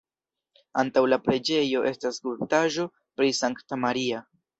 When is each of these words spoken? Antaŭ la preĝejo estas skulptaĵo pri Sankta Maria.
Antaŭ 0.83 1.01
la 1.13 1.19
preĝejo 1.27 1.83
estas 1.89 2.17
skulptaĵo 2.21 2.87
pri 3.21 3.29
Sankta 3.41 3.79
Maria. 3.83 4.23